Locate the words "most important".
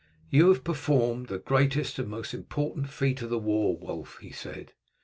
2.09-2.89